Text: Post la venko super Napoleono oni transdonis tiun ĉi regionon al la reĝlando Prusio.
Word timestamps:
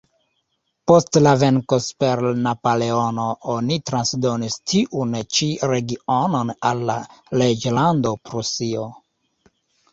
Post 0.91 1.17
la 1.25 1.33
venko 1.43 1.77
super 1.87 2.23
Napoleono 2.45 3.27
oni 3.57 3.79
transdonis 3.91 4.57
tiun 4.73 5.15
ĉi 5.37 5.51
regionon 5.75 6.55
al 6.73 6.83
la 6.91 6.99
reĝlando 7.45 8.19
Prusio. 8.29 8.91